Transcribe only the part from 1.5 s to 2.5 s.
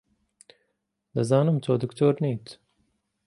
تۆ دکتۆر نیت.